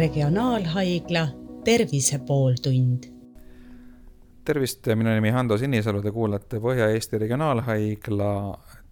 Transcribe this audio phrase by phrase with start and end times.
[0.00, 1.28] Regionaalhaigla
[1.64, 3.04] Tervise pooltund.
[4.44, 8.30] tervist, minu nimi Hando Sinisalu, te kuulate Põhja-Eesti Regionaalhaigla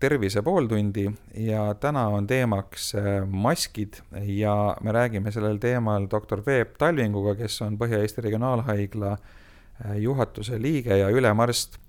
[0.01, 1.07] Tervise pooltundi
[1.49, 7.57] ja täna on teemaks äh, maskid ja me räägime sellel teemal doktor Peep Talvinguga, kes
[7.65, 11.81] on Põhja-Eesti Regionaalhaigla äh, juhatuse liige ja ülemarst.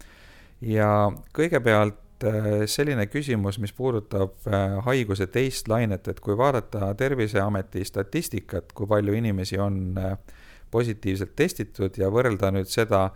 [0.61, 1.99] ja kõigepealt
[2.65, 9.15] selline küsimus, mis puudutab äh, haiguse teist lainet, et kui vaadata Terviseameti statistikat, kui palju
[9.15, 10.17] inimesi on äh,
[10.71, 13.09] positiivselt testitud ja võrrelda nüüd seda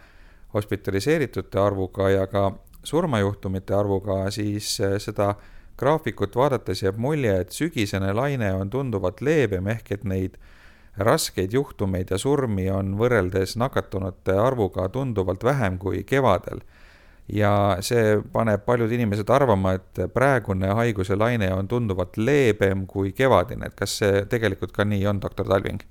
[0.53, 2.51] hospitaliseeritute arvuga ja ka
[2.83, 5.33] surmajuhtumite arvuga, siis seda
[5.79, 10.37] graafikut vaadates jääb mulje, et sügisene laine on tunduvalt leebem, ehk et neid
[10.97, 16.61] raskeid juhtumeid ja surmi on võrreldes nakatunute arvuga tunduvalt vähem kui kevadel
[17.31, 23.69] ja see paneb paljud inimesed arvama, et praegune haiguse laine on tunduvalt leebem kui kevadine,
[23.69, 25.83] et kas see tegelikult ka nii on, doktor Talving?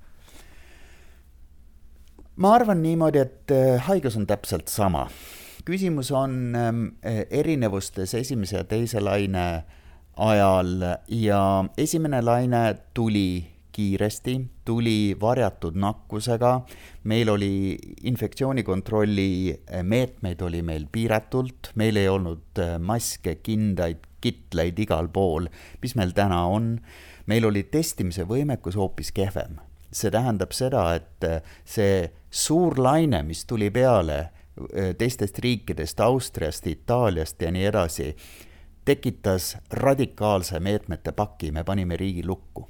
[2.35, 5.07] ma arvan niimoodi, et äh, haigus on täpselt sama.
[5.65, 6.85] küsimus on ähm,
[7.29, 9.63] erinevustes esimese ja teise laine
[10.17, 14.35] ajal ja esimene laine tuli kiiresti,
[14.65, 16.53] tuli varjatud nakkusega,
[17.09, 17.77] meil oli
[18.09, 25.49] infektsioonikontrolli eh, meetmeid oli meil piiratult, meil ei olnud eh, maske, kindaid, kitleid igal pool,
[25.81, 26.77] mis meil täna on.
[27.25, 29.59] meil oli testimise võimekus hoopis kehvem.
[29.93, 34.29] see tähendab seda, et eh, see suur laine, mis tuli peale
[34.97, 38.11] teistest riikidest, Austriast, Itaaliast ja nii edasi,
[38.85, 42.67] tekitas radikaalse meetmete paki, me panime riigi lukku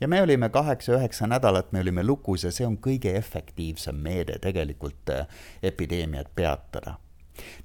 [0.00, 5.10] ja me olime kaheksa-üheksa nädalat, me olime lukus ja see on kõige efektiivsem meede tegelikult
[5.10, 5.26] äh,
[5.62, 6.98] epideemiat peatada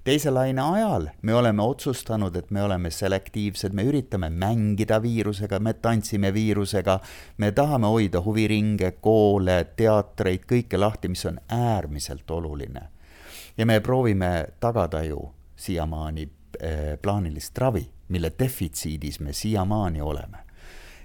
[0.04, 5.74] teise laine ajal me oleme otsustanud, et me oleme selektiivsed, me üritame mängida viirusega, me
[5.74, 7.00] tantsime viirusega,
[7.38, 12.90] me tahame hoida huviringe, koole, teatreid, kõike lahti, mis on äärmiselt oluline.
[13.58, 20.43] ja me proovime tagada ju siiamaani eh, plaanilist ravi, mille defitsiidis me siiamaani oleme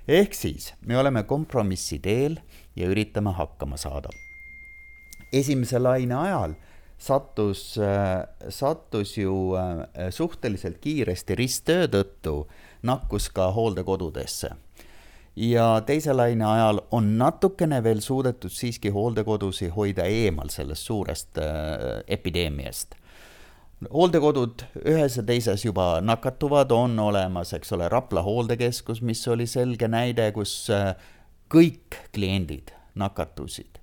[0.08, 2.38] ehk siis me oleme kompromissi teel
[2.76, 4.08] ja üritame hakkama saada.
[5.32, 6.54] esimese laine ajal
[6.98, 7.78] sattus,
[8.48, 12.46] sattus ju äh, suhteliselt kiiresti risttöö tõttu
[12.82, 14.50] nakkus ka hooldekodudesse
[15.36, 22.00] ja teise laine ajal on natukene veel suudetud siiski hooldekodusid hoida eemal sellest suurest äh,
[22.06, 22.96] epideemiast
[23.86, 29.88] hooldekodud ühes ja teises juba nakatuvad, on olemas, eks ole, Rapla hooldekeskus, mis oli selge
[29.90, 30.94] näide, kus äh,
[31.52, 33.78] kõik kliendid nakatusid.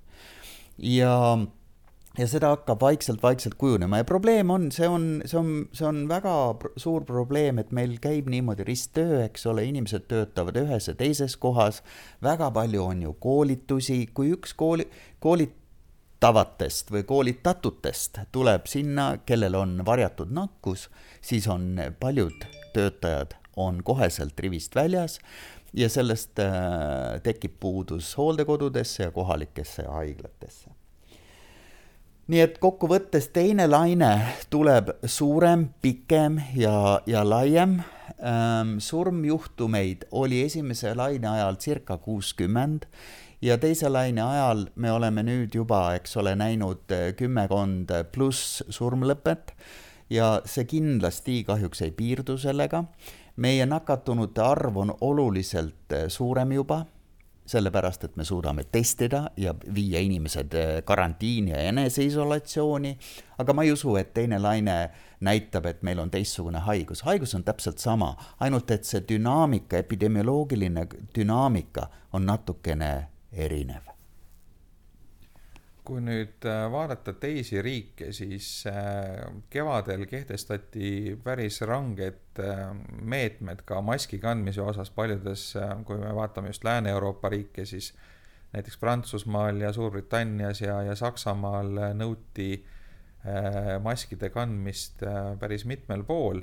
[0.76, 1.38] ja,
[2.18, 6.34] ja seda hakkab vaikselt-vaikselt kujunema ja probleem on, see on, see on, see on väga
[6.76, 11.80] suur probleem, et meil käib niimoodi risttöö, eks ole, inimesed töötavad ühes ja teises kohas,
[12.22, 14.90] väga palju on ju koolitusi, kui üks kooli,
[15.24, 15.56] koolit-,
[16.20, 20.88] tavatest või koolitatutest tuleb sinna, kellel on varjatud nakkus,
[21.20, 25.18] siis on paljud töötajad on koheselt rivist väljas
[25.76, 30.70] ja sellest äh, tekib puudus hooldekodudesse ja kohalikesse haiglatesse.
[32.26, 34.10] nii et kokkuvõttes teine laine
[34.50, 37.80] tuleb suurem, pikem ja, ja laiem
[38.20, 38.78] ähm,.
[38.78, 42.88] surmjuhtumeid oli esimese laine ajal circa kuuskümmend
[43.42, 49.52] ja teise laine ajal me oleme nüüd juba, eks ole, näinud eh, kümmekond pluss surmlõpet
[50.10, 52.84] ja see kindlasti kahjuks ei piirdu sellega.
[53.36, 56.86] meie nakatunute arv on oluliselt eh, suurem juba,
[57.46, 62.96] sellepärast et me suudame testida ja viia inimesed eh, karantiini ja eneseisolatsiooni,
[63.38, 67.02] aga ma ei usu, et teine laine näitab, et meil on teistsugune haigus.
[67.02, 73.92] haigus on täpselt sama, ainult et see dünaamika, epidemioloogiline dünaamika on natukene erinev.
[75.86, 79.20] kui nüüd äh, vaadata teisi riike, siis äh,
[79.54, 80.88] kevadel kehtestati
[81.22, 82.72] päris ranged äh,
[83.06, 85.52] meetmed ka maski kandmise osas paljudes,
[85.86, 87.92] kui me vaatame just Lääne-Euroopa riike, siis
[88.50, 92.50] näiteks Prantsusmaal ja Suurbritannias ja, ja Saksamaal nõuti
[93.82, 95.02] maskide kandmist
[95.38, 96.42] päris mitmel pool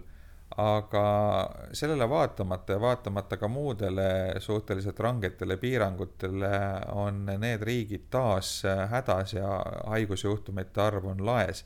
[0.57, 6.51] aga sellele vaatamata ja vaatamata ka muudele suhteliselt rangetele piirangutele
[6.91, 11.65] on need riigid taas hädas ja haigusjuhtumite arv on laes.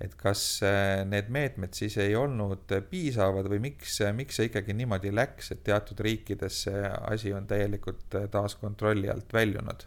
[0.00, 0.60] et kas
[1.06, 6.00] need meetmed siis ei olnud piisavad või miks, miks see ikkagi niimoodi läks, et teatud
[6.02, 9.86] riikides see asi on täielikult taas kontrolli alt väljunud?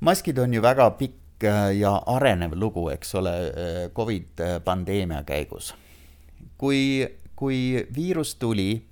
[0.00, 3.32] maskid on ju väga pikk ja arenev lugu, eks ole,
[3.94, 5.74] Covid pandeemia käigus
[6.58, 7.06] kui,
[7.36, 8.84] kui viirus tuli,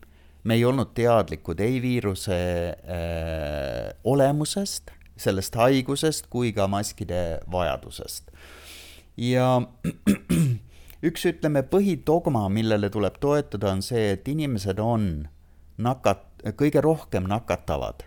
[0.45, 2.39] me ei olnud teadlikud ei viiruse
[2.73, 8.31] äh, olemusest, sellest haigusest kui ka maskide vajadusest.
[9.17, 9.61] ja
[11.09, 15.29] üks, ütleme, põhidogma, millele tuleb toetuda, on see, et inimesed on
[15.79, 18.07] nakat-, kõige rohkem nakatavad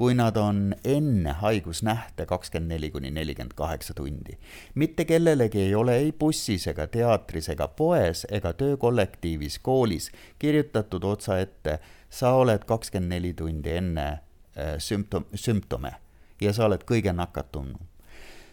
[0.00, 4.38] kui nad on enne haigusnähte kakskümmend neli kuni nelikümmend kaheksa tundi.
[4.74, 11.78] mitte kellelegi ei ole ei bussis ega teatris ega poes ega töökollektiivis, koolis kirjutatud otsaette,
[12.10, 15.92] sa oled kakskümmend neli tundi enne äh, sümptom-, sümptome
[16.40, 17.84] ja sa oled kõige nakatunum.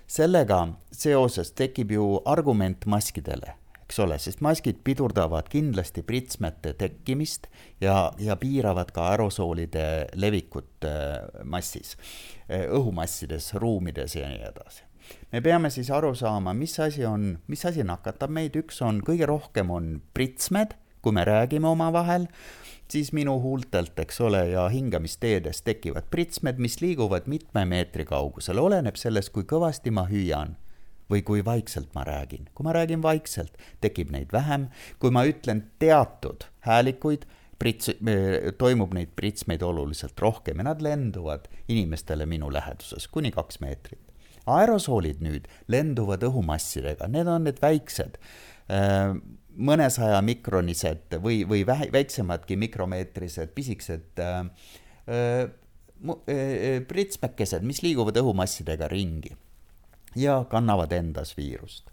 [0.08, 3.56] sellega seoses tekib ju argument maskidele
[3.88, 7.48] eks ole, sest maskid pidurdavad kindlasti pritsmete tekkimist
[7.82, 11.96] ja, ja piiravad ka aerosoolide levikut äh, massis,
[12.52, 14.84] äh, õhumassides, ruumides ja nii edasi.
[15.32, 19.30] me peame siis aru saama, mis asi on, mis asi nakatab meid, üks on, kõige
[19.30, 22.28] rohkem on pritsmed, kui me räägime omavahel,
[22.92, 29.00] siis minu huultelt, eks ole, ja hingamisteedes tekivad pritsmed, mis liiguvad mitme meetri kaugusel, oleneb
[29.00, 30.58] sellest, kui kõvasti ma hüüan
[31.12, 32.50] või kui vaikselt ma räägin.
[32.56, 34.68] kui ma räägin vaikselt, tekib neid vähem,
[35.00, 37.26] kui ma ütlen teatud häälikuid,
[37.60, 37.92] prits,
[38.58, 44.04] toimub neid pritsmeid oluliselt rohkem ja nad lenduvad inimestele minu läheduses kuni kaks meetrit.
[44.48, 48.16] aerosoolid nüüd lenduvad õhumassidega, need on need väiksed,
[48.72, 49.12] äh,
[49.58, 54.46] mõnesaja mikronised või, või vähe, väiksemadki mikromeetrised pisikesed äh,
[55.12, 55.50] äh,
[56.88, 59.34] pritsmekesed, mis liiguvad õhumassidega ringi
[60.18, 61.92] ja kannavad endas viirust.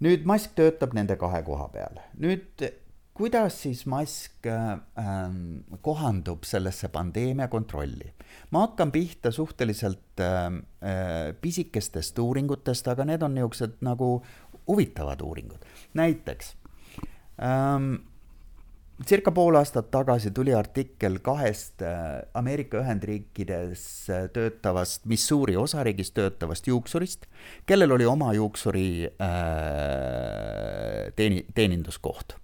[0.00, 2.00] nüüd mask töötab nende kahe koha peal.
[2.20, 2.64] nüüd
[3.20, 4.78] kuidas siis mask äh,
[5.84, 8.12] kohandub sellesse pandeemia kontrolli?
[8.50, 14.22] ma hakkan pihta suhteliselt äh, äh, pisikestest uuringutest, aga need on niisugused nagu
[14.68, 15.66] huvitavad uuringud.
[15.94, 16.54] näiteks
[17.42, 17.94] ähm,
[19.06, 23.82] circa pool aastat tagasi tuli artikkel kahest äh, Ameerika Ühendriikides
[24.12, 27.26] äh, töötavast, Missouri osariigis töötavast juuksurist,
[27.66, 29.16] kellel oli oma juuksuri äh,
[31.16, 32.36] teeni-, teeninduskoht.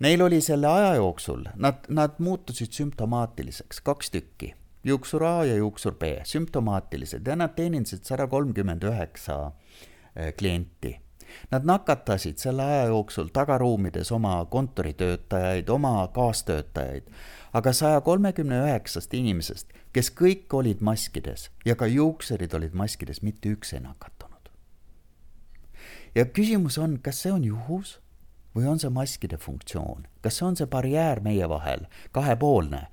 [0.00, 4.52] Neil oli selle aja jooksul, nad, nad muutusid sümptomaatiliseks, kaks tükki,
[4.84, 9.52] juuksur A ja juuksur B, sümptomaatilised ja nad teenindasid sada kolmkümmend üheksa
[10.36, 10.96] klienti
[11.50, 17.10] Nad nakatasid selle aja jooksul tagaruumides oma kontoritöötajaid, oma kaastöötajaid,
[17.52, 23.52] aga saja kolmekümne üheksast inimesest, kes kõik olid maskides ja ka juukserid olid maskides, mitte
[23.54, 24.50] üks ei nakatunud.
[26.14, 27.98] ja küsimus on, kas see on juhus
[28.56, 31.84] või on see maskide funktsioon, kas on see barjäär meie vahel,
[32.16, 32.86] kahepoolne,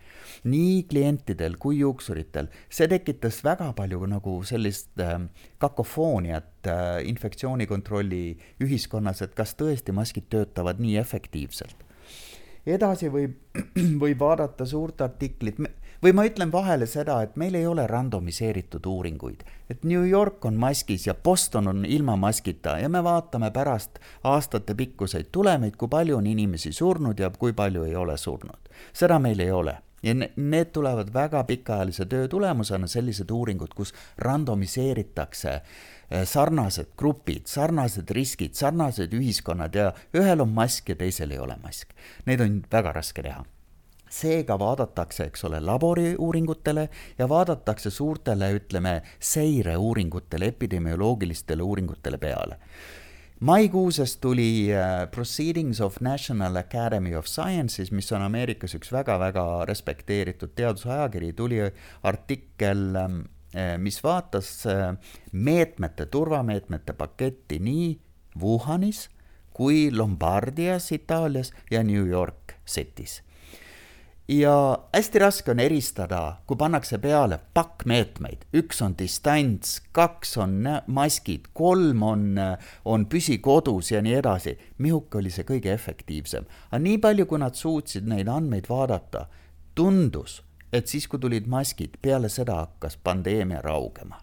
[0.49, 5.15] nii klientidel kui juuksuritel, see tekitas väga palju nagu sellist äh,
[5.63, 8.25] kakofooniat äh, infektsioonikontrolli
[8.63, 11.87] ühiskonnas, et kas tõesti maskid töötavad nii efektiivselt.
[12.65, 13.39] edasi võib,
[14.03, 15.59] võib vaadata suurt artiklit,
[16.03, 20.59] või ma ütlen vahele seda, et meil ei ole randomiseeritud uuringuid, et New York on
[20.59, 26.27] maskis ja Boston on ilma maskita ja me vaatame pärast aastatepikkuseid tulemeid, kui palju on
[26.27, 28.69] inimesi surnud ja kui palju ei ole surnud.
[28.93, 35.53] seda meil ei ole ja need tulevad väga pikaajalise töö tulemusena, sellised uuringud, kus randomiseeritakse
[35.53, 41.57] eh, sarnased grupid, sarnased riskid, sarnased ühiskonnad ja ühel on mask ja teisel ei ole
[41.63, 41.95] mask.
[42.25, 43.45] Neid on väga raske teha
[44.13, 52.59] seega vaadatakse, eks ole, laboriuuringutele ja vaadatakse suurtele, ütleme, seireuuringutele, epidemioloogilistele uuringutele peale.
[53.39, 60.53] maikuuses tuli uh, Proceedings of National Academy of Sciences, mis on Ameerikas üks väga-väga respekteeritud
[60.55, 61.59] teadusajakiri, tuli
[62.03, 63.23] artikkel um,
[63.77, 64.63] mis vaatas
[65.31, 67.89] meetmete, turvameetmete paketti nii
[68.41, 69.09] Wuhanis
[69.53, 73.21] kui Lombardias Itaalias ja New York City's
[74.27, 80.63] ja hästi raske on eristada, kui pannakse peale pakk meetmeid, üks on distants, kaks on
[80.87, 82.25] maskid, kolm on,
[82.85, 84.57] on püsi kodus ja nii edasi.
[84.77, 89.27] mihuke oli see kõige efektiivsem, aga nii palju, kui nad suutsid neid andmeid vaadata,
[89.75, 94.21] tundus, et siis, kui tulid maskid, peale seda hakkas pandeemia raugema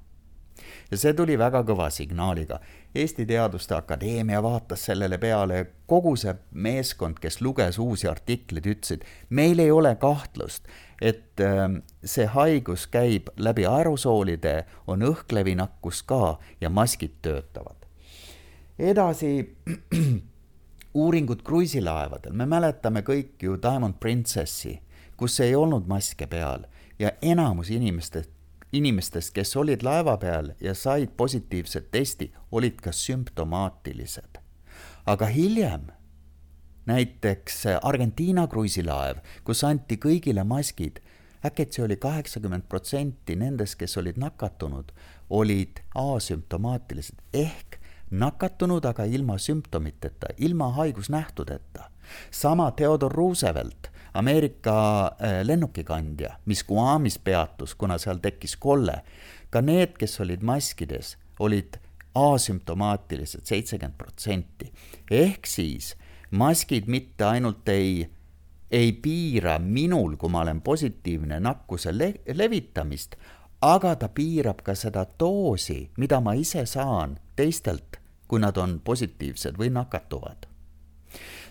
[0.90, 2.60] ja see tuli väga kõva signaaliga.
[2.94, 9.62] Eesti Teaduste Akadeemia vaatas sellele peale, kogu see meeskond, kes luges uusi artikleid, ütlesid, meil
[9.62, 10.66] ei ole kahtlust,
[11.00, 17.86] et ähm, see haigus käib läbi aerosoolide, on õhklevi nakkus ka ja maskid töötavad.
[18.78, 19.54] edasi
[21.02, 24.80] uuringud kruiisilaevadel, me mäletame kõik ju Diamond Princessi,
[25.16, 26.66] kus ei olnud maske peal
[26.98, 28.39] ja enamus inimestest
[28.72, 34.38] inimestest, kes olid laeva peal ja said positiivset testi, olid ka sümptomaatilised.
[35.06, 35.86] aga hiljem
[36.86, 41.00] näiteks Argentiina kruiisilaev, kus anti kõigile maskid,
[41.44, 44.92] äkki oli kaheksakümmend protsenti nendest, kes olid nakatunud,
[45.30, 51.90] olid asümptomaatilised ehk nakatunud, aga ilma sümptomiteta, ilma haigusnähtudeta.
[52.30, 59.00] sama Theodor Roosevelt, Ameerika äh, lennukikandja, mis Guamis peatus, kuna seal tekkis kolle,
[59.50, 61.78] ka need, kes olid maskides, olid
[62.14, 64.72] asümptomaatilised seitsekümmend protsenti.
[65.10, 65.94] ehk siis
[66.30, 68.10] maskid mitte ainult ei,
[68.70, 73.16] ei piira minul, kui ma olen positiivne, nakkuse le levitamist,
[73.62, 79.58] aga ta piirab ka seda doosi, mida ma ise saan teistelt, kui nad on positiivsed
[79.58, 80.49] või nakatuvad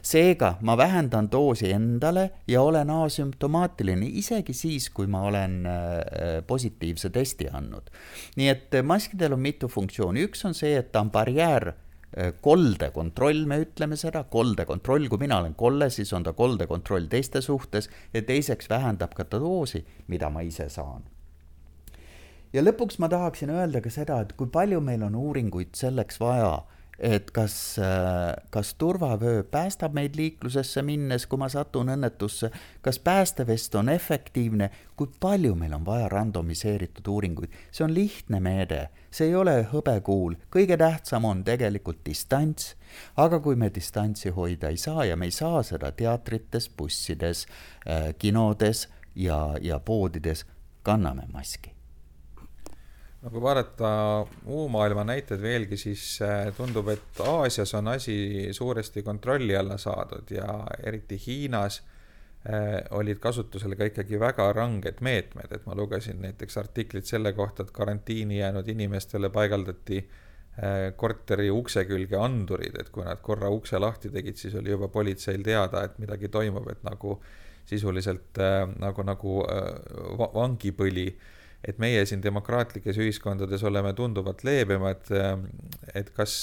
[0.02, 7.10] seega ma vähendan doosi endale ja olen asümptomaatiline isegi siis, kui ma olen äh, positiivse
[7.10, 7.92] testi andnud.
[8.38, 13.46] nii et maskidel on mitu funktsiooni, üks on see, et ta on barjäär äh, koldekontroll,
[13.46, 18.22] me ütleme seda, koldekontroll, kui mina olen kolle, siis on ta koldekontroll teiste suhtes ja
[18.22, 21.04] teiseks vähendab ka doosi, mida ma ise saan.
[22.54, 26.60] ja lõpuks ma tahaksin öelda ka seda, et kui palju meil on uuringuid selleks vaja
[27.00, 32.52] et kas, äh, kas turvavöö päästab meid liiklusesse minnes, kui ma satun õnnetusse,
[32.82, 38.82] kas päästevest on efektiivne, kui palju meil on vaja randomiseeritud uuringuid, see on lihtne meede,
[39.12, 42.76] see ei ole hõbekuul, kõige tähtsam on tegelikult distants,
[43.18, 47.48] aga kui me distantsi hoida ei saa ja me ei saa seda teatrites, bussides,
[47.88, 50.46] äh, kinodes ja, ja poodides,
[50.84, 51.79] kanname maski
[53.22, 53.92] no kui vaadata
[54.48, 58.16] muu maailma näiteid veelgi, siis äh, tundub, et Aasias on asi
[58.56, 61.82] suuresti kontrolli alla saadud ja eriti Hiinas
[62.48, 67.68] äh, olid kasutusel ka ikkagi väga ranged meetmed, et ma lugesin näiteks artiklit selle kohta,
[67.68, 73.82] et karantiini jäänud inimestele paigaldati äh, korteri ukse külge andurid, et kui nad korra ukse
[73.84, 77.20] lahti tegid, siis oli juba politseil teada, et midagi toimub, et nagu
[77.70, 78.40] sisuliselt
[78.82, 79.34] nagu, nagu
[80.34, 81.04] vangipõli
[81.64, 85.10] et meie siin demokraatlikes ühiskondades oleme tunduvalt leebemad,
[85.96, 86.36] et kas,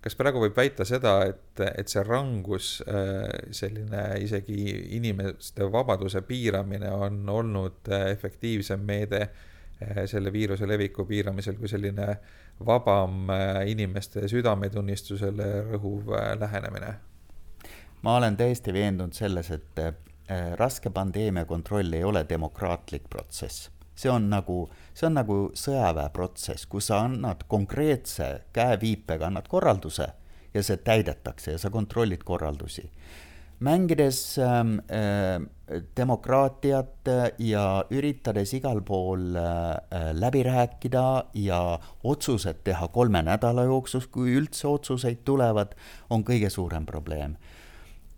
[0.00, 2.78] kas praegu võib väita seda, et, et see rangus,
[3.60, 9.28] selline isegi inimeste vabaduse piiramine on olnud efektiivsem meede
[10.10, 12.08] selle viiruse leviku piiramisel kui selline
[12.66, 13.28] vabam
[13.70, 16.96] inimeste südametunnistusele rõhuv lähenemine?
[18.02, 19.80] ma olen täiesti veendunud selles, et
[20.58, 24.62] raske pandeemia kontroll ei ole demokraatlik protsess see on nagu,
[24.94, 30.06] see on nagu sõjaväeprotsess, kus sa annad konkreetse käeviipega, annad korralduse
[30.54, 32.90] ja see täidetakse ja sa kontrollid korraldusi.
[33.60, 35.42] mängides ähm, äh,
[35.96, 44.36] demokraatiat ja üritades igal pool äh, läbi rääkida ja otsused teha kolme nädala jooksul, kui
[44.38, 45.74] üldse otsuseid tulevad,
[46.10, 47.34] on kõige suurem probleem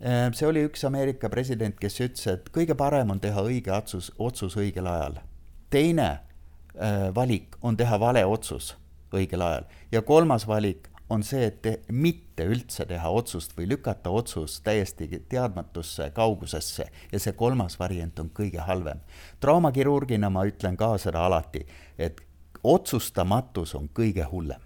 [0.04, 4.12] äh, see oli üks Ameerika president, kes ütles, et kõige parem on teha õige otsus,
[4.18, 5.22] otsus õigel ajal
[5.70, 8.74] teine äh, valik on teha vale otsus
[9.14, 14.12] õigel ajal ja kolmas valik on see, et te, mitte üldse teha otsust või lükata
[14.14, 19.00] otsus täiesti teadmatusse kaugusesse ja see kolmas variant on kõige halvem.
[19.40, 21.66] traumakirurgina ma ütlen ka seda alati,
[21.98, 22.20] et
[22.62, 24.62] otsustamatus on kõige hullem.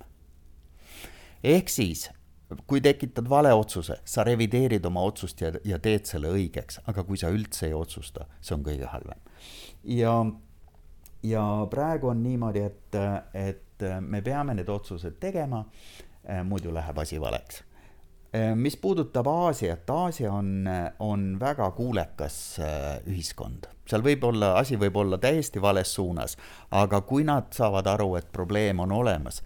[1.42, 2.10] ehk siis,
[2.66, 7.16] kui tekitad vale otsuse, sa revideerid oma otsust ja, ja teed selle õigeks, aga kui
[7.16, 9.20] sa üldse ei otsusta, see on kõige halvem.
[9.84, 10.12] ja
[11.24, 12.96] ja praegu on niimoodi, et,
[13.34, 15.64] et me peame need otsused tegema,
[16.44, 17.62] muidu läheb asi valeks.
[18.54, 22.38] mis puudutab Aasiat, Aasia on, on väga kuulekas
[23.06, 26.36] ühiskond, seal võib olla, asi võib olla täiesti vales suunas,
[26.70, 29.42] aga kui nad saavad aru, et probleem on olemas,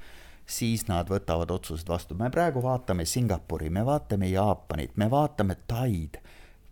[0.47, 2.15] siis nad võtavad otsused vastu.
[2.15, 6.19] me praegu vaatame Singapuri, me vaatame Jaapanit, me vaatame Taid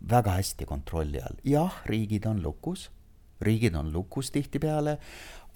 [0.09, 1.37] väga hästi kontrolli all.
[1.43, 2.89] jah, riigid on lukus
[3.41, 4.97] riigid on lukus tihtipeale,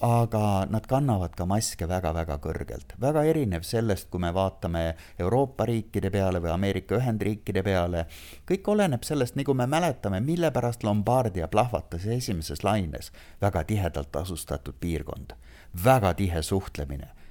[0.02, 2.96] aga nad kannavad ka maske väga-väga kõrgelt.
[3.02, 8.06] väga erinev sellest, kui me vaatame Euroopa riikide peale või Ameerika Ühendriikide peale.
[8.48, 13.12] kõik oleneb sellest, nagu me mäletame, mille pärast Lombardia plahvatas esimeses laines.
[13.42, 15.34] väga tihedalt asustatud piirkond,
[15.84, 17.22] väga tihe suhtlemine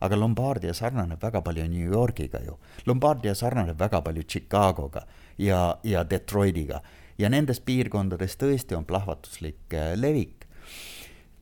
[0.00, 2.56] aga Lombardia sarnaneb väga palju New Yorgiga ju.
[2.86, 5.04] Lombardia sarnaneb väga palju Chicagoga
[5.38, 6.80] ja, ja Detroitiga
[7.20, 10.46] ja nendes piirkondades tõesti on plahvatuslik äh, levik.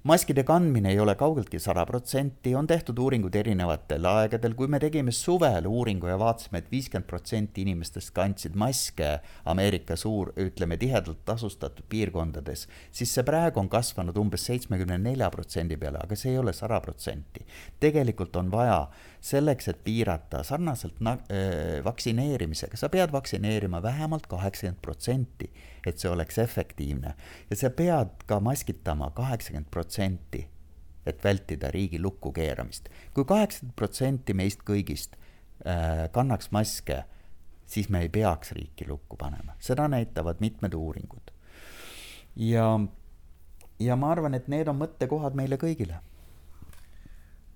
[0.08, 5.12] maskide kandmine ei ole kaugeltki sada protsenti, on tehtud uuringud erinevatel aegadel, kui me tegime
[5.12, 9.10] suvel uuringu ja vaatasime et, et viiskümmend protsenti inimestest kandsid maske
[9.44, 15.76] Ameerika suur, ütleme tihedalt asustatud piirkondades, siis see praegu on kasvanud umbes seitsmekümne nelja protsendi
[15.76, 17.44] peale, aga see ei ole sada protsenti.
[17.80, 18.86] tegelikult on vaja
[19.20, 25.50] selleks, et piirata sarnaselt na-, äh, vaktsineerimisega, sa pead vaktsineerima vähemalt kaheksakümmend protsenti,
[25.86, 27.14] et see oleks efektiivne.
[27.50, 30.46] ja sa pead ka maskitama kaheksakümmend protsenti,
[31.06, 32.88] et vältida riigi lukku keeramist.
[33.14, 35.16] kui kaheksakümmend protsenti meist kõigist
[35.66, 37.04] äh, kannaks maske,
[37.66, 41.32] siis me ei peaks riiki lukku panema, seda näitavad mitmed uuringud.
[42.36, 42.80] ja,
[43.80, 46.00] ja ma arvan, et need on mõttekohad meile kõigile.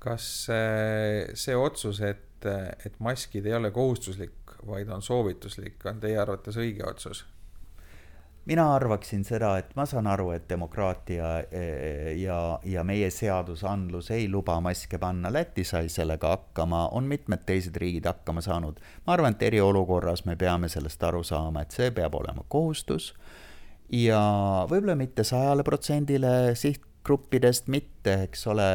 [0.03, 2.47] Kas see otsus, et,
[2.87, 7.23] et maskid ei ole kohustuslik, vaid on soovituslik, on teie arvates õige otsus?
[8.45, 14.29] mina arvaksin seda, et ma saan aru, et demokraatia eh, ja, ja meie seadusandlus ei
[14.31, 18.81] luba maske panna, Läti sai sellega hakkama, on mitmed teised riigid hakkama saanud.
[19.07, 23.13] ma arvan, et eriolukorras me peame sellest aru saama, et see peab olema kohustus
[23.93, 24.23] ja
[24.71, 28.71] võib-olla mitte sajale protsendile sihtgruppidest, mitte, eks ole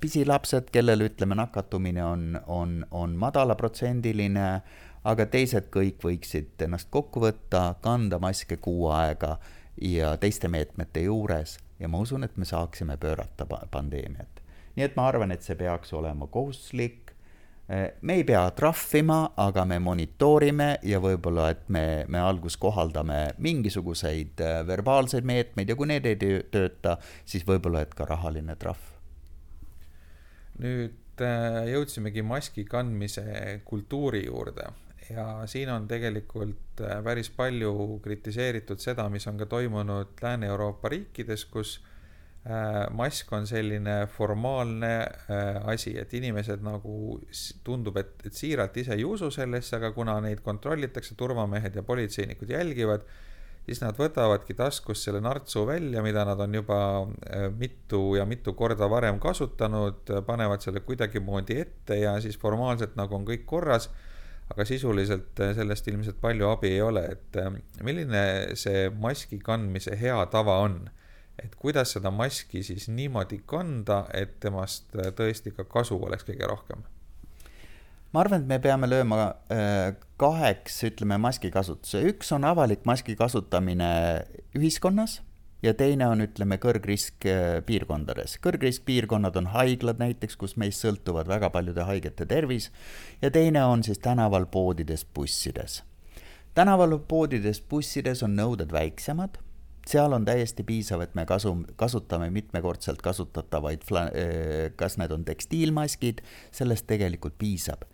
[0.00, 4.48] pisilapsed, kellel ütleme, nakatumine on, on, on madalaprotsendiline
[5.06, 9.36] aga teised kõik võiksid ennast kokku võtta, kanda maske kuu aega
[9.80, 14.42] ja teiste meetmete juures ja ma usun, et me saaksime pöörata pandeemiat.
[14.76, 17.12] nii et ma arvan, et see peaks olema kohustuslik.
[18.00, 24.40] me ei pea trahvima, aga me monitoorime ja võib-olla, et me, me alguses kohaldame mingisuguseid
[24.40, 26.16] äh, verbaalseid meetmeid ja kui need ei
[26.50, 28.97] tööta, siis võib-olla, et ka rahaline trahv.
[30.62, 33.24] Nüüd äh, jõudsimegi maski kandmise
[33.68, 34.68] kultuuri juurde
[35.08, 41.46] ja siin on tegelikult äh, päris palju kritiseeritud seda, mis on ka toimunud Lääne-Euroopa riikides,
[41.52, 41.78] kus
[42.46, 44.92] äh, mask on selline formaalne
[45.70, 47.20] asi, et inimesed nagu
[47.64, 52.50] tundub, et, et siiralt ise ei usu sellesse, aga kuna neid kontrollitakse, turvamehed ja politseinikud
[52.50, 53.06] jälgivad,
[53.68, 56.80] siis nad võtavadki taskust selle nartsu välja, mida nad on juba
[57.60, 63.28] mitu ja mitu korda varem kasutanud, panevad selle kuidagimoodi ette ja siis formaalselt nagu on
[63.28, 63.90] kõik korras
[64.52, 67.50] aga sisuliselt äh, sellest ilmselt palju abi ei ole, et äh,
[67.84, 68.22] milline
[68.58, 70.86] see maski kandmise hea tava on?
[71.38, 76.48] et kuidas seda maski siis niimoodi kanda, et temast äh, tõesti ka kasu oleks kõige
[76.50, 76.82] rohkem?
[78.12, 79.34] Ma arvan, et me peame lööma
[80.18, 83.88] kaheks, ütleme, maski kasutuse, üks on avalik maski kasutamine
[84.56, 85.20] ühiskonnas
[85.62, 88.38] ja teine on, ütleme, kõrgrisk äh, piirkondades.
[88.44, 92.70] kõrgriskpiirkonnad on haiglad näiteks, kus meist sõltuvad väga paljude haigete tervis
[93.22, 95.82] ja teine on siis tänaval, poodides, bussides.
[96.54, 99.38] tänaval, poodides, bussides on nõuded väiksemad
[99.88, 103.86] seal on täiesti piisav, et me kasu, kasutame mitmekordselt kasutatavaid,
[104.76, 106.20] kas need on tekstiilmaskid,
[106.54, 107.86] sellest tegelikult piisab.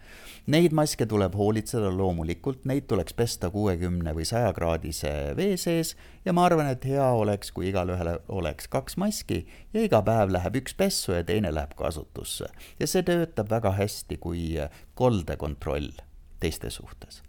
[0.50, 5.94] Neid maske tuleb hoolitseda loomulikult, neid tuleks pesta kuuekümne või sajakraadise vee sees
[6.26, 10.61] ja ma arvan, et hea oleks, kui igalühel oleks kaks maski ja iga päev läheb
[10.61, 12.50] üks pessu ja teine läheb kasutusse.
[12.80, 14.50] ja see töötab väga hästi kui
[14.94, 15.94] koldekontroll
[16.40, 17.22] teiste suhtes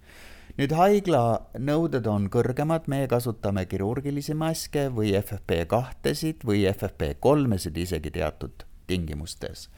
[0.56, 1.22] nüüd haigla
[1.60, 8.64] nõuded on kõrgemad, me kasutame kirurgilisi maske või FFP kahtesid või FFP kolmesid isegi teatud
[8.88, 9.70] tingimustes.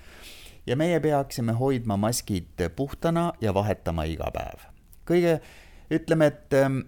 [0.67, 4.67] ja meie peaksime hoidma maskid puhtana ja vahetama iga päev.
[5.05, 5.39] kõige,
[5.89, 6.79] ütleme, et ähm,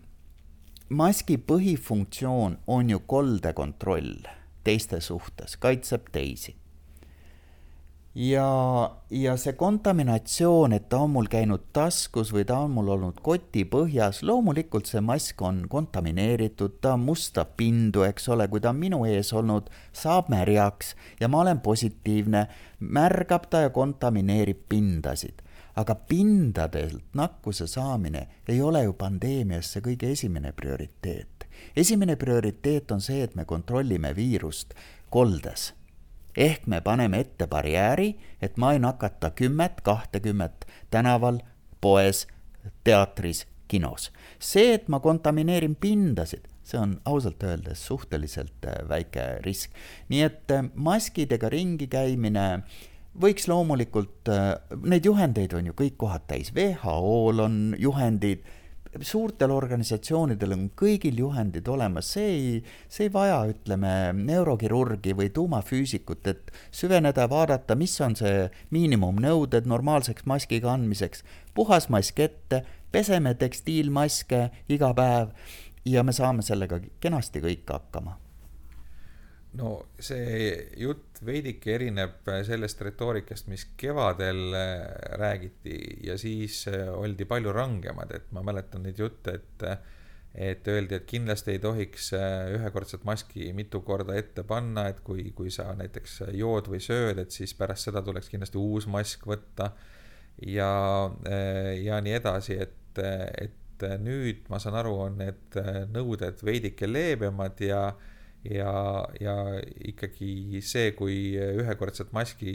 [0.89, 4.27] maski põhifunktsioon on ju koldekontroll
[4.63, 6.58] teiste suhtes, kaitseb teisi
[8.19, 13.21] ja, ja see kontaminatsioon, et ta on mul käinud taskus või ta on mul olnud
[13.23, 18.81] koti põhjas, loomulikult see mask on kontamineeritud, ta mustab pindu, eks ole, kui ta on
[18.81, 22.43] minu ees olnud, saab märjaks ja ma olen positiivne,
[22.79, 25.45] märgab ta ja kontamineerib pindasid.
[25.79, 31.47] aga pindadelt nakkuse saamine ei ole ju pandeemias see kõige esimene prioriteet.
[31.75, 34.73] esimene prioriteet on see, et me kontrollime viirust
[35.09, 35.78] koldes
[36.37, 41.39] ehk me paneme ette barjääri, et ma ei nakata kümmet, kahtekümmet tänaval,
[41.81, 42.27] poes,
[42.83, 44.11] teatris, kinos.
[44.39, 49.71] see, et ma kontamineerin pindasid, see on ausalt öeldes suhteliselt äh, väike risk.
[50.09, 52.63] nii et äh, maskidega ringi käimine
[53.19, 58.45] võiks loomulikult, äh, neid juhendeid on ju kõik kohad täis, WHO-l on juhendid
[59.01, 66.29] suurtel organisatsioonidel on kõigil juhendid olemas, see ei, see ei vaja, ütleme, neurokirurgi või tuumafüüsikut,
[66.31, 71.23] et süveneda, vaadata, mis on see miinimumnõuded normaalseks maski kandmiseks.
[71.53, 75.35] puhas mask ette, peseme tekstiilmaske iga päev
[75.85, 78.17] ja me saame sellega kenasti kõik hakkama
[79.57, 84.83] no see jutt veidike erineb sellest retoorikast, mis kevadel äh,
[85.17, 89.71] räägiti ja siis äh, oldi palju rangemad, et ma mäletan neid jutte, et
[90.39, 95.31] et öeldi, et kindlasti ei tohiks äh, ühekordset maski mitu korda ette panna, et kui,
[95.35, 99.71] kui sa näiteks jood või sööd, et siis pärast seda tuleks kindlasti uus mask võtta
[100.45, 100.69] ja,
[101.25, 105.57] äh, ja nii edasi, et, et nüüd ma saan aru, on need
[105.95, 107.81] nõuded veidike leebemad ja
[108.43, 108.73] ja,
[109.19, 109.35] ja
[109.87, 112.53] ikkagi see, kui ühekordset maski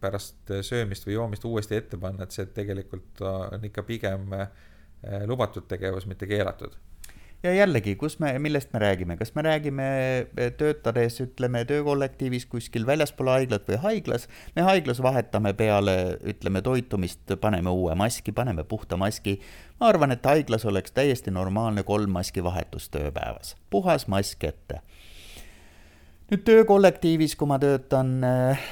[0.00, 4.34] pärast söömist või joomist uuesti ette panna, et see tegelikult on ikka pigem
[5.26, 6.74] lubatud tegevus, mitte keelatud.
[7.42, 9.84] Ja jällegi, kus me, millest me räägime, kas me räägime
[10.36, 17.32] eh, töötades, ütleme, töökollektiivis kuskil väljaspool haiglat või haiglas, me haiglas vahetame peale, ütleme, toitumist,
[17.40, 19.38] paneme uue maski, paneme puhta maski.
[19.80, 24.82] ma arvan, et haiglas oleks täiesti normaalne kolm maski vahetust tööpäevas, puhas mask ette
[26.30, 28.66] nüüd töökollektiivis, kui ma töötan, eh,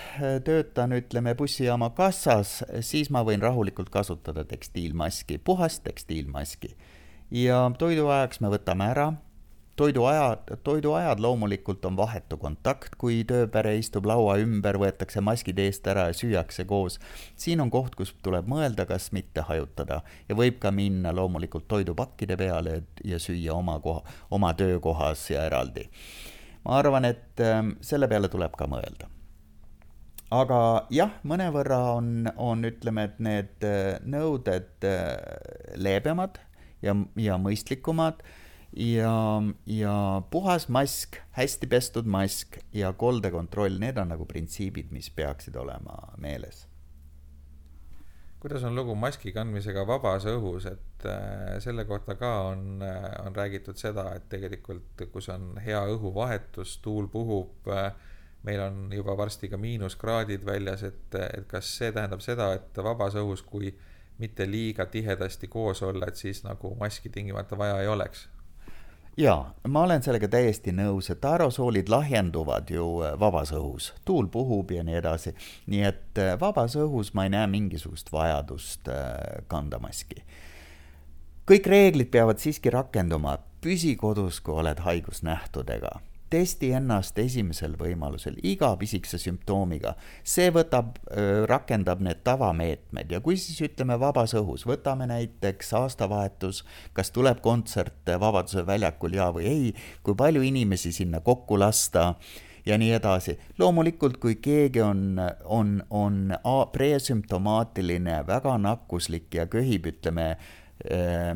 [0.46, 6.76] töötan, ütleme, bussijaama kassas, siis ma võin rahulikult kasutada tekstiilmaski, puhast tekstiilmaski
[7.34, 9.08] ja toiduajaks me võtame ära,
[9.78, 16.08] toiduajad, toiduajad loomulikult on vahetu kontakt, kui tööpere istub laua ümber, võetakse maskid eest ära
[16.08, 16.98] ja süüakse koos.
[17.36, 22.36] siin on koht, kus tuleb mõelda, kas mitte hajutada ja võib ka minna loomulikult toidupakkide
[22.36, 25.90] peale ja süüa oma koha, oma töökohas ja eraldi.
[26.64, 29.08] Ma arvan, et ähm, selle peale tuleb ka mõelda
[30.34, 30.60] aga
[30.92, 35.14] jah, mõnevõrra on, on, ütleme, et need äh, nõuded äh,
[35.80, 36.40] leebemad
[36.84, 38.20] ja, ja mõistlikumad
[38.76, 39.14] ja,
[39.66, 39.94] ja
[40.30, 46.66] puhas mask, hästi pestud mask ja koldekontroll, need on nagu printsiibid, mis peaksid olema meeles.
[48.40, 53.34] Kuidas on lugu maski kandmisega vabas õhus, et äh, selle kohta ka on äh,, on
[53.36, 57.90] räägitud seda, et tegelikult, kus on hea õhuvahetus, tuul puhub äh,,
[58.46, 63.18] meil on juba varsti ka miinuskraadid väljas, et, et kas see tähendab seda, et vabas
[63.18, 63.72] õhus, kui
[64.18, 68.28] mitte liiga tihedasti koos olla, et siis nagu maski tingimata vaja ei oleks.
[69.18, 74.70] Jaa, ma olen sellega täiesti nõus, et aerosoolid lahjenduvad ju äh, vabas õhus, tuul puhub
[74.70, 75.34] ja nii edasi.
[75.66, 80.22] nii et äh, vabas õhus ma ei näe mingisugust vajadust äh, kanda maski.
[81.48, 85.98] kõik reeglid peavad siiski rakenduma, püsi kodus, kui oled haigusnähtudega
[86.30, 89.94] testi ennast esimesel võimalusel iga pisikese sümptoomiga.
[90.22, 90.98] see võtab,
[91.48, 97.94] rakendab need tavameetmed ja kui siis ütleme vabas õhus, võtame näiteks aastavahetus, kas tuleb kontsert
[98.20, 102.14] Vabaduse väljakul ja või ei, kui palju inimesi sinna kokku lasta
[102.66, 103.38] ja nii edasi.
[103.58, 106.34] loomulikult, kui keegi on, on, on
[106.72, 110.34] presümptomaatiline, väga nakkuslik ja köhib, ütleme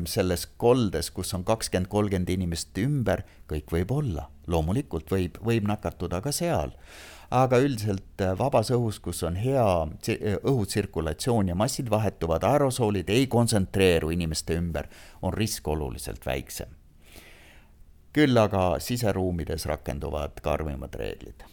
[0.07, 4.29] selles koldes, kus on kakskümmend, kolmkümmend inimest ümber, kõik võib olla.
[4.47, 6.73] Loomulikult võib, võib nakatuda ka seal.
[7.33, 9.65] aga üldiselt äh, vabas õhus, kus on hea
[10.11, 14.89] äh, õhutsirkulatsioon ja massid vahetuvad, aerosoolid ei kontsentreeru inimeste ümber,
[15.21, 16.69] on risk oluliselt väiksem.
[18.13, 21.43] küll aga siseruumides rakenduvad karmimad reeglid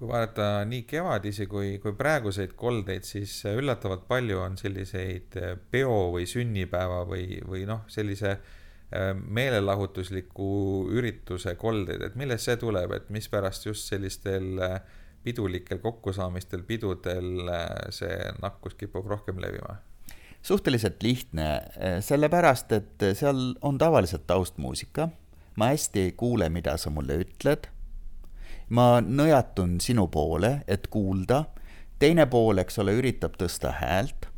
[0.00, 5.36] kui vaadata nii kevadisi kui, kui praeguseid koldeid, siis üllatavalt palju on selliseid
[5.70, 8.59] peo või sünnipäeva või, või noh, sellise eh,
[8.90, 10.48] meelelahutusliku
[10.90, 14.80] ürituse koldeid, et millest see tuleb, et mispärast just sellistel eh,
[15.22, 17.50] pidulikel kokkusaamistel, pidudel
[17.94, 19.78] see nakkus kipub rohkem levima?
[20.42, 21.46] suhteliselt lihtne,
[22.00, 25.10] sellepärast et seal on tavaliselt taustmuusika,
[25.60, 27.68] ma hästi ei kuule, mida sa mulle ütled.
[28.72, 31.42] Ma nõjatun sinu poole, et kuulda,
[32.00, 34.29] teine pool, eks ole, üritab tõsta häält,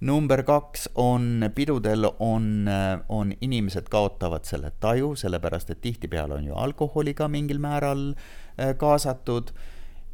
[0.00, 2.68] number kaks on, pidudel on,
[3.08, 8.74] on inimesed kaotavad selle taju, sellepärast et tihtipeale on ju alkoholi ka mingil määral äh,
[8.78, 9.52] kaasatud.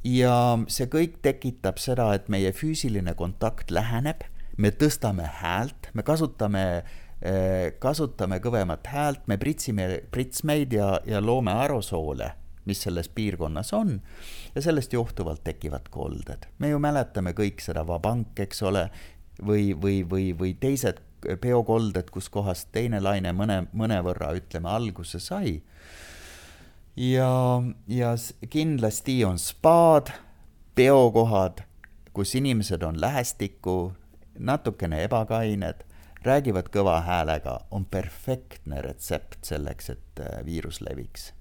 [0.05, 4.27] Ja see kõik tekitab seda, et meie füüsiline kontakt läheneb,
[4.61, 11.53] me tõstame häält, me kasutame äh, kasutame kõvemat häält, me pritsime pritsmeid ja, ja loome
[11.57, 14.01] aerosoole mis selles piirkonnas on.
[14.55, 16.47] Ja sellest johtuvalt tekivad kolded.
[16.59, 18.89] me ju mäletame kõik seda vabank, eks ole,
[19.43, 21.01] või, või, või, või teised
[21.41, 25.63] peokolded, kus kohast teine laine mõne, mõnevõrra, ütleme, alguse sai.
[26.97, 28.15] ja, ja
[28.51, 30.13] kindlasti on spaad,
[30.75, 31.65] peokohad,
[32.13, 33.95] kus inimesed on lähestikku,
[34.39, 35.87] natukene ebakained,
[36.25, 41.33] räägivad kõva häälega, on perfektne retsept selleks, et äh, viirus leviks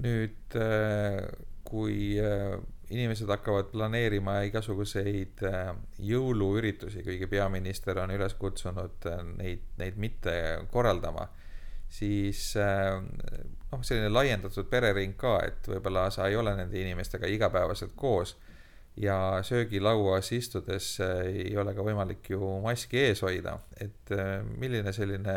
[0.00, 1.28] nüüd, äh,
[1.66, 2.56] kui äh,
[2.92, 5.72] inimesed hakkavad planeerima igasuguseid äh,
[6.12, 10.34] jõuluüritusi, kuigi peaminister on üles kutsunud neid, neid mitte
[10.72, 11.26] korraldama,
[11.92, 18.36] siis noh, selline laiendatud perering ka, et võib-olla sa ei ole nende inimestega igapäevaselt koos,
[18.96, 24.12] ja söögilauas istudes ei ole ka võimalik ju maski ees hoida, et
[24.60, 25.36] milline selline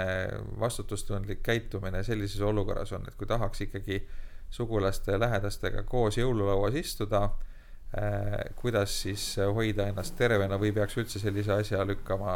[0.60, 4.02] vastutustundlik käitumine sellises olukorras on, et kui tahaks ikkagi
[4.50, 7.30] sugulaste ja lähedastega koos jõululauas istuda
[7.98, 12.34] Äh, kuidas siis hoida ennast tervena või peaks üldse sellise asja lükkama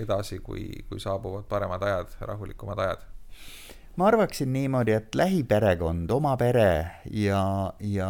[0.00, 3.02] edasi, kui, kui saabuvad paremad ajad, rahulikumad ajad?
[3.96, 7.42] ma arvaksin niimoodi, et lähiperekond, oma pere ja,
[7.80, 8.08] ja,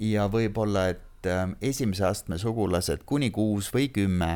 [0.00, 4.30] ja võib-olla, et ähm, esimese astme sugulased kuni kuus või kümme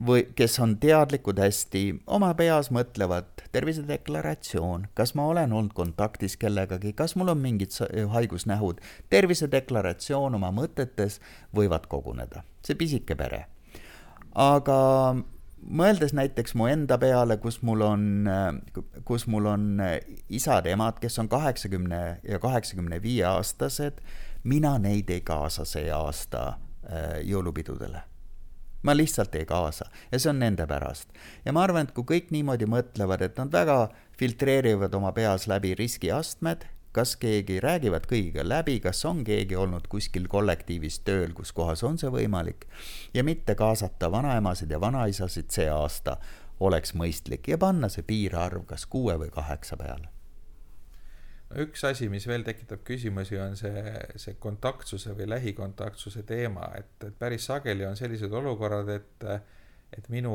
[0.00, 6.94] või kes on teadlikud hästi, oma peas mõtlevad, tervisedeklaratsioon, kas ma olen olnud kontaktis kellegagi,
[6.96, 7.76] kas mul on mingid
[8.14, 8.80] haigusnähud,
[9.12, 11.20] tervisedeklaratsioon oma mõtetes
[11.56, 13.46] võivad koguneda, see pisike pere.
[14.34, 14.78] aga
[15.62, 18.28] mõeldes näiteks mu enda peale, kus mul on,
[19.04, 19.82] kus mul on
[20.28, 24.00] isad-emad, kes on kaheksakümne ja kaheksakümne viie aastased,
[24.44, 26.46] mina neid ei kaasa see aasta
[26.88, 28.11] äh, jõulupidudele
[28.82, 31.08] ma lihtsalt ei kaasa ja see on nende pärast.
[31.44, 35.74] ja ma arvan, et kui kõik niimoodi mõtlevad, et nad väga filtreerivad oma peas läbi
[35.78, 41.82] riskiastmed, kas keegi, räägivad kõigiga läbi, kas on keegi olnud kuskil kollektiivis tööl, kus kohas
[41.88, 42.66] on see võimalik
[43.14, 46.18] ja mitte kaasata vanaemasid ja vanaisasid see aasta
[46.60, 50.11] oleks mõistlik ja panna see piirarv kas kuue või kaheksa peale
[51.62, 53.82] üks asi, mis veel tekitab küsimusi, on see,
[54.20, 59.26] see kontaktsuse või lähikontaktsuse teema, et, et päris sageli on sellised olukorrad, et,
[59.96, 60.34] et minu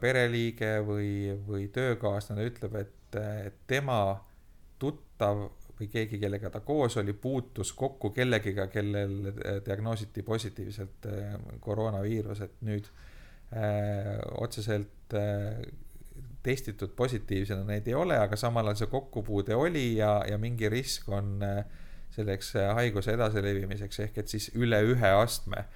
[0.00, 1.12] pereliige või,
[1.46, 4.00] või töökaaslane ütleb, et, et tema
[4.78, 9.32] tuttav või keegi, kellega ta koos oli, puutus kokku kellegiga, kellel
[9.66, 12.88] diagnoositi positiivselt eh, koroonaviirus, et nüüd
[13.54, 15.60] eh, otseselt eh,
[16.48, 21.08] testitud positiivsena neid ei ole, aga samal ajal see kokkupuude oli ja, ja mingi risk
[21.12, 21.62] on äh,
[22.14, 25.66] selleks äh, haiguse edasilevimiseks ehk et siis üle ühe astme.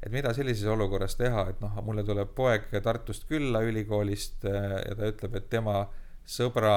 [0.00, 4.94] et mida sellises olukorras teha, et noh, mulle tuleb poeg Tartust külla ülikoolist äh, ja
[4.96, 5.82] ta ütleb, et tema
[6.30, 6.76] sõbra,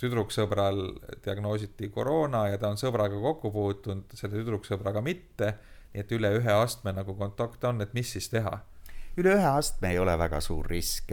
[0.00, 0.80] tüdruksõbral
[1.24, 5.54] diagnoositi koroona ja ta on sõbraga kokku puutunud, selle tüdruksõbraga mitte.
[5.92, 8.60] nii et üle ühe astme nagu kontakt on, et mis siis teha?
[9.18, 11.12] üle ühe astme ei ole väga suur risk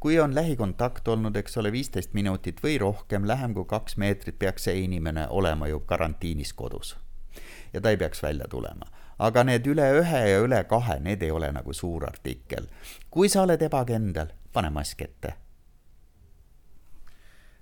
[0.00, 4.64] kui on lähikontakt olnud, eks ole, viisteist minutit või rohkem, lähem kui kaks meetrit, peaks
[4.68, 6.96] see inimene olema ju karantiinis kodus.
[7.72, 8.86] ja ta ei peaks välja tulema.
[9.18, 12.66] aga need üle ühe ja üle kahe, need ei ole nagu suur artikkel.
[13.10, 15.34] kui sa oled ebakindel, pane mask ette.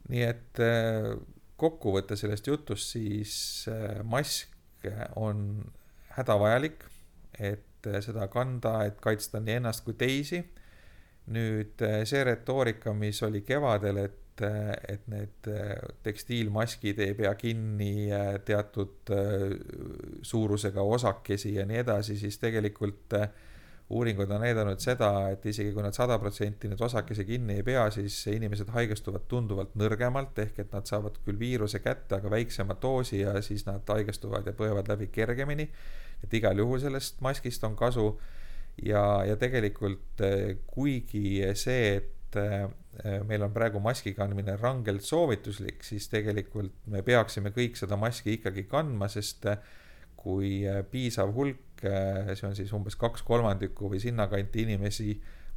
[0.09, 1.18] nii et äh,
[1.57, 4.55] kokkuvõte sellest jutust siis äh, mask
[5.16, 5.72] on
[6.14, 6.85] hädavajalik,
[7.38, 10.44] et äh, seda kanda, et kaitsta nii ennast kui teisi
[11.34, 15.74] nüüd eh, see retoorika, mis oli kevadel, et, eh, et need eh,
[16.06, 18.08] tekstiilmaskid ei pea kinni
[18.46, 19.12] teatud
[20.22, 23.18] suurusega osakesi ja nii edasi, siis tegelikult
[23.88, 27.86] uuringud on näidanud seda, et isegi kui nad sada protsenti neid osakesi kinni ei pea,
[27.90, 33.22] siis inimesed haigestuvad tunduvalt nõrgemalt, ehk et nad saavad küll viiruse kätte, aga väiksema doosi
[33.22, 35.70] ja siis nad haigestuvad ja põevad läbi kergemini.
[36.22, 38.10] et igal juhul sellest maskist on kasu
[38.86, 42.68] ja, ja tegelikult eh, kuigi see, et eh,
[43.28, 48.66] meil on praegu maski kandmine rangelt soovituslik, siis tegelikult me peaksime kõik seda maski ikkagi
[48.70, 49.58] kandma, sest eh,
[50.18, 55.12] kui piisav hulk, see on siis umbes kaks kolmandikku või sinnakanti inimesi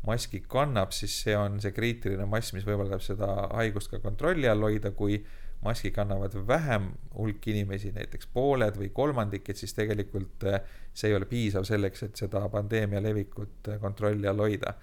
[0.06, 4.62] maski kannab, siis see on see kriitiline mass, mis võimaldab seda haigust ka kontrolli all
[4.68, 5.18] hoida, kui
[5.64, 10.62] maski kannavad vähem hulk inimesi, näiteks pooled või kolmandik, et siis tegelikult eh,
[10.94, 14.74] see ei ole piisav selleks, et seda pandeemia levikut eh, kontrolli all hoida.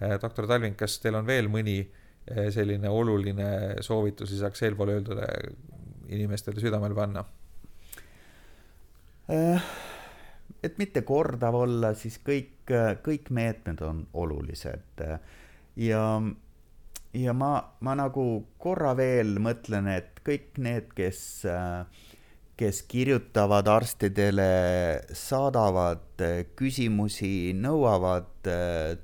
[0.00, 1.82] Eh, doktor Talving, kas teil on veel mõni
[2.24, 3.46] selline oluline
[3.84, 5.26] soovitus lisaks eelpool öeldule
[6.08, 7.24] inimestele südamele panna?
[10.64, 12.72] et mitte kordav olla, siis kõik,
[13.04, 15.04] kõik meetmed on olulised
[15.84, 16.00] ja
[17.14, 18.26] ja ma, ma nagu
[18.58, 21.20] korra veel mõtlen, et kõik need, kes,
[22.58, 24.48] kes kirjutavad arstidele,
[25.14, 26.24] saadavad
[26.58, 28.50] küsimusi, nõuavad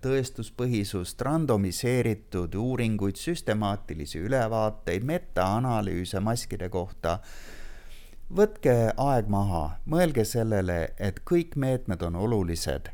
[0.03, 7.21] tõestuspõhisust, randomiseeritud uuringuid, süstemaatilisi ülevaateid, metaanalüüse maskide kohta.
[8.31, 12.91] võtke aeg maha, mõelge sellele, et kõik meetmed on olulised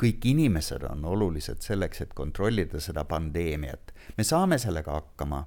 [0.00, 3.89] kõik inimesed on olulised selleks, et kontrollida seda pandeemiat.
[4.16, 5.46] Me saame sellega hakkama.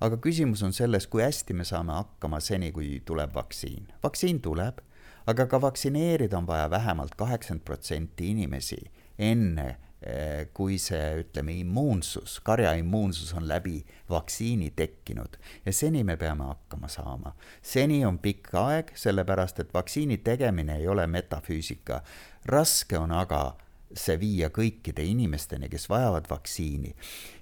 [0.00, 3.88] aga küsimus on selles, kui hästi me saame hakkama seni, kui tuleb vaktsiin.
[4.02, 4.78] vaktsiin tuleb,
[5.26, 8.78] aga ka vaktsineerida on vaja vähemalt kaheksakümmend protsenti inimesi
[9.18, 16.16] enne, eh, kui see, ütleme, immuunsus, karja immuunsus on läbi vaktsiini tekkinud ja seni me
[16.16, 17.34] peame hakkama saama.
[17.62, 22.02] seni on pikk aeg, sellepärast et vaktsiini tegemine ei ole metafüüsika.
[22.44, 23.56] raske on aga
[23.96, 26.94] see viia kõikide inimesteni, kes vajavad vaktsiini.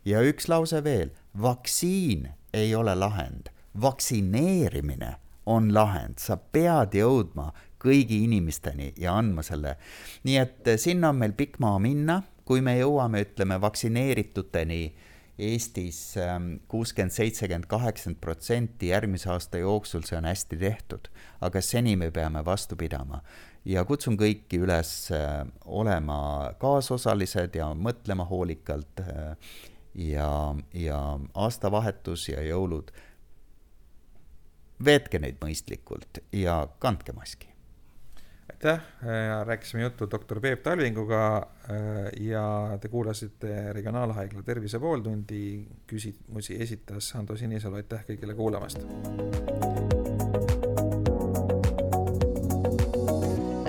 [0.05, 7.51] ja üks lause veel, vaktsiin ei ole lahend, vaktsineerimine on lahend, sa pead jõudma
[7.85, 9.77] kõigi inimesteni ja andma selle.
[10.25, 14.85] nii et eh, sinna on meil pikk maa minna, kui me jõuame, ütleme, vaktsineerituteni
[15.35, 21.11] Eestis ehm, kuuskümmend, seitsekümmend, kaheksakümmend protsenti järgmise aasta jooksul, see on hästi tehtud.
[21.41, 23.19] aga seni me peame vastu pidama
[23.65, 29.57] ja kutsun kõiki üles äh, olema kaasosalised ja mõtlema hoolikalt äh,
[29.95, 30.29] ja,
[30.75, 31.01] ja
[31.35, 32.93] aastavahetus ja jõulud,
[34.85, 37.49] veetke neid mõistlikult ja kandke maski.
[38.51, 38.81] aitäh,
[39.47, 47.37] rääkisime juttu doktor Peep Talvinguga äh, ja te kuulasite Regionaalhaigla Tervise pooltundi, küsimusi esitas Ando
[47.37, 49.94] Sinisalu, aitäh kõigile kuulamast!